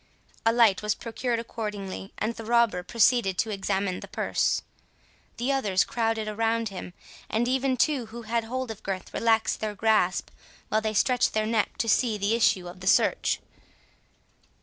A 0.47 0.51
light 0.51 0.81
was 0.81 0.95
procured 0.95 1.37
accordingly, 1.37 2.11
and 2.17 2.33
the 2.33 2.43
robber 2.43 2.81
proceeded 2.81 3.37
to 3.37 3.51
examine 3.51 3.99
the 3.99 4.07
purse. 4.07 4.63
The 5.37 5.51
others 5.51 5.83
crowded 5.83 6.27
around 6.27 6.69
him, 6.69 6.95
and 7.29 7.47
even 7.47 7.77
two 7.77 8.07
who 8.07 8.23
had 8.23 8.45
hold 8.45 8.71
of 8.71 8.81
Gurth 8.81 9.13
relaxed 9.13 9.59
their 9.59 9.75
grasp 9.75 10.31
while 10.69 10.81
they 10.81 10.95
stretched 10.95 11.35
their 11.35 11.45
necks 11.45 11.73
to 11.77 11.87
see 11.87 12.17
the 12.17 12.33
issue 12.33 12.67
of 12.67 12.79
the 12.79 12.87
search. 12.87 13.41